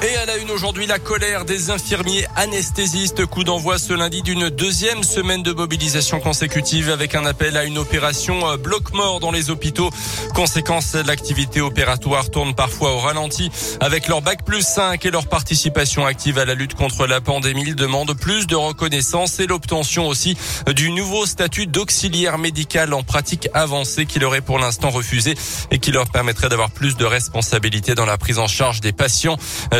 [0.00, 3.26] Et à la une aujourd'hui, la colère des infirmiers anesthésistes.
[3.26, 7.78] Coup d'envoi ce lundi d'une deuxième semaine de mobilisation consécutive avec un appel à une
[7.78, 9.90] opération euh, bloc-mort dans les hôpitaux.
[10.36, 13.50] Conséquence, l'activité opératoire tourne parfois au ralenti.
[13.80, 17.64] Avec leur bac plus 5 et leur participation active à la lutte contre la pandémie,
[17.66, 20.36] ils demandent plus de reconnaissance et l'obtention aussi
[20.76, 25.34] du nouveau statut d'auxiliaire médical en pratique avancée qui leur est pour l'instant refusé
[25.72, 29.36] et qui leur permettrait d'avoir plus de responsabilités dans la prise en charge des patients.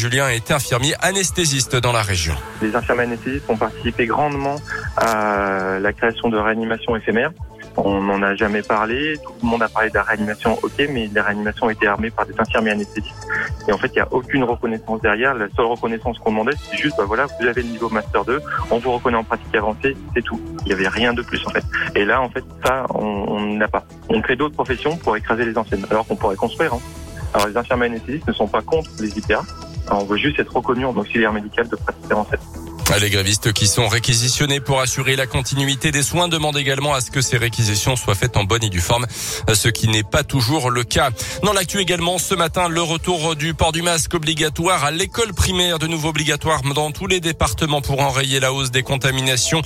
[0.00, 2.32] Julien est infirmier anesthésiste dans la région.
[2.62, 4.56] Les infirmiers anesthésistes ont participé grandement
[4.96, 7.32] à la création de réanimation éphémère.
[7.76, 9.18] On n'en a jamais parlé.
[9.22, 12.08] Tout le monde a parlé de la réanimation, ok, mais la réanimation a été armée
[12.08, 13.28] par des infirmiers anesthésistes.
[13.68, 15.34] Et en fait, il n'y a aucune reconnaissance derrière.
[15.34, 18.40] La seule reconnaissance qu'on demandait, c'est juste, bah voilà, vous avez le niveau Master 2,
[18.70, 20.40] on vous reconnaît en pratique avancée, c'est tout.
[20.64, 21.64] Il n'y avait rien de plus, en fait.
[21.94, 23.84] Et là, en fait, ça, on n'a pas.
[24.08, 26.72] On crée d'autres professions pour écraser les anciennes, alors qu'on pourrait construire.
[26.72, 26.80] Hein.
[27.34, 29.42] Alors, les infirmiers anesthésistes ne sont pas contre les IPA.
[29.90, 32.36] On veut juste être reconnu en auxiliaire médical de pratique avancée.
[32.98, 37.10] Les grévistes qui sont réquisitionnés pour assurer la continuité des soins demandent également à ce
[37.10, 39.06] que ces réquisitions soient faites en bonne et due forme,
[39.54, 41.08] ce qui n'est pas toujours le cas.
[41.42, 45.78] Dans l'actu également, ce matin, le retour du port du masque obligatoire à l'école primaire,
[45.78, 49.62] de nouveau obligatoire dans tous les départements pour enrayer la hausse des contaminations.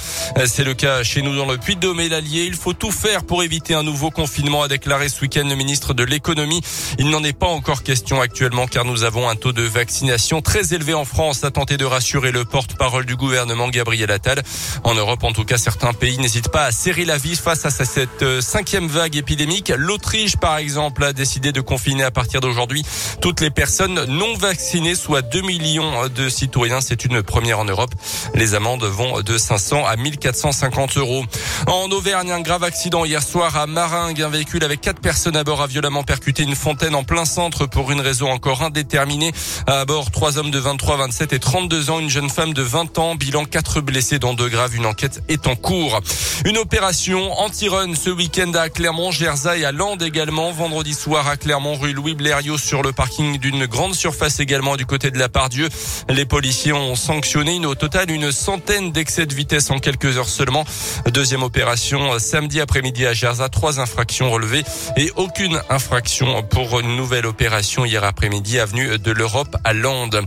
[0.47, 2.45] C'est le cas chez nous dans le Puy-de-Dôme et l'Allier.
[2.45, 5.93] Il faut tout faire pour éviter un nouveau confinement, a déclaré ce week-end le ministre
[5.93, 6.61] de l'économie.
[6.99, 10.73] Il n'en est pas encore question actuellement car nous avons un taux de vaccination très
[10.73, 14.43] élevé en France, a tenté de rassurer le porte-parole du gouvernement Gabriel Attal.
[14.85, 17.71] En Europe, en tout cas, certains pays n'hésitent pas à serrer la vis face à
[17.71, 19.73] cette euh, cinquième vague épidémique.
[19.77, 22.83] L'Autriche, par exemple, a décidé de confiner à partir d'aujourd'hui
[23.21, 26.81] toutes les personnes non vaccinées, soit 2 millions de citoyens.
[26.81, 27.95] C'est une première en Europe.
[28.35, 31.25] Les amendes vont de 500 à 1450 euros.
[31.67, 34.23] En Auvergne, un grave accident hier soir à Maringue.
[34.23, 37.67] Un véhicule avec quatre personnes à bord a violemment percuté une fontaine en plein centre
[37.67, 39.33] pour une raison encore indéterminée.
[39.67, 42.99] À bord, trois hommes de 23, 27 et 32 ans, une jeune femme de 20
[42.99, 44.75] ans Bilan 4 blessés dont deux graves.
[44.75, 46.01] Une enquête est en cours.
[46.47, 50.51] Une opération anti-run ce week-end à Clermont, Gerza et à Lande également.
[50.53, 54.87] Vendredi soir à Clermont, rue Louis Blériot sur le parking d'une grande surface également du
[54.87, 55.69] côté de la Pardieu.
[56.09, 60.65] Les policiers ont sanctionné au total une centaine d'excès de vitesse en quelques heures seulement.
[61.13, 63.49] Deuxième opération samedi après-midi à Gerza.
[63.51, 64.65] Trois infractions relevées
[64.97, 70.23] et aucune infraction pour une nouvelle opération hier après-midi avenue de l'Europe à Lande.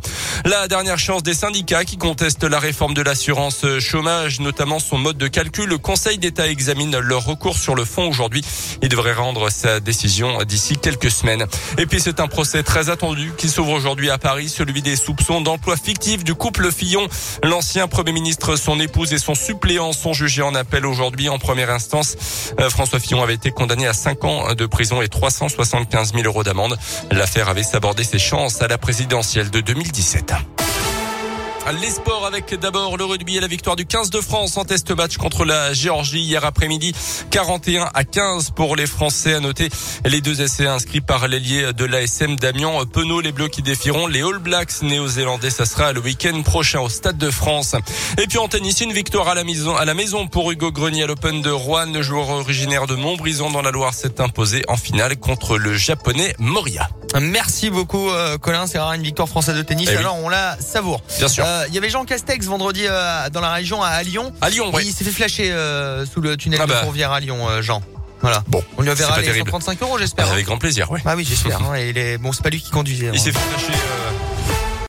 [0.45, 5.17] La dernière chance des syndicats qui contestent la réforme de l'assurance chômage, notamment son mode
[5.17, 5.69] de calcul.
[5.69, 8.43] Le Conseil d'État examine leur recours sur le fond aujourd'hui.
[8.81, 11.45] Il devrait rendre sa décision d'ici quelques semaines.
[11.77, 15.39] Et puis c'est un procès très attendu qui s'ouvre aujourd'hui à Paris, celui des soupçons
[15.39, 17.07] d'emploi fictif du couple Fillon.
[17.41, 21.69] L'ancien Premier ministre, son épouse et son suppléant sont jugés en appel aujourd'hui en première
[21.69, 22.17] instance.
[22.59, 26.43] Euh, François Fillon avait été condamné à 5 ans de prison et 375 000 euros
[26.43, 26.77] d'amende.
[27.11, 30.33] L'affaire avait sabordé ses chances à la présidentielle de 2017.
[31.73, 34.89] Les sports avec d'abord le rugby et la victoire du 15 de France en test
[34.91, 36.93] match contre la Géorgie hier après-midi.
[37.29, 39.33] 41 à 15 pour les Français.
[39.33, 39.67] À noter
[40.05, 43.19] les deux essais inscrits par l'ailier de l'ASM Damien Penaud.
[43.19, 45.49] Les Bleus qui défieront les All Blacks néo-zélandais.
[45.49, 47.75] Ça sera le week-end prochain au Stade de France.
[48.17, 51.03] Et puis en tennis, une victoire à la maison, à la maison pour Hugo Grenier
[51.03, 51.91] à l'Open de Rouen.
[51.91, 56.33] Le joueur originaire de Montbrison dans la Loire s'est imposé en finale contre le japonais
[56.39, 56.87] Moria.
[57.19, 59.87] Merci beaucoup euh, Colin, c'est rare une victoire française de tennis.
[59.91, 59.99] Eh oui.
[59.99, 61.01] Alors on la savoure.
[61.17, 61.45] Bien sûr.
[61.45, 64.33] Euh, Il y avait Jean Castex vendredi euh, dans la région à Lyon.
[64.41, 64.83] À Lyon, oui.
[64.85, 65.53] Il s'est fait flasher
[66.11, 66.81] sous le tunnel Ah de bah.
[66.83, 67.81] Fourvière à Lyon, Jean.
[68.21, 68.43] Voilà.
[68.47, 69.49] Bon, On lui râlé terrible.
[69.49, 70.31] 135 euros, j'espère.
[70.31, 70.99] Avec grand plaisir, oui.
[71.05, 71.61] Ah oui, j'espère.
[71.71, 71.75] hein.
[71.75, 72.17] Et.
[72.17, 73.07] Bon, c'est pas lui qui conduisait.
[73.07, 73.21] Il hein.
[73.21, 73.79] s'est fait flasher,